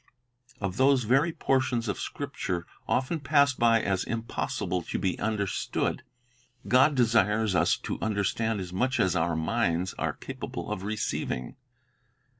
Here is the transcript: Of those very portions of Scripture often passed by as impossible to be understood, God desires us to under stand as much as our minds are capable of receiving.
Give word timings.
Of 0.59 0.77
those 0.77 1.03
very 1.03 1.31
portions 1.31 1.87
of 1.87 1.99
Scripture 1.99 2.65
often 2.87 3.19
passed 3.19 3.59
by 3.59 3.83
as 3.83 4.03
impossible 4.03 4.81
to 4.81 4.97
be 4.97 5.19
understood, 5.19 6.01
God 6.67 6.95
desires 6.95 7.53
us 7.53 7.77
to 7.83 7.99
under 8.01 8.23
stand 8.23 8.59
as 8.59 8.73
much 8.73 8.99
as 8.99 9.15
our 9.15 9.35
minds 9.35 9.93
are 9.99 10.13
capable 10.13 10.71
of 10.71 10.81
receiving. 10.81 11.55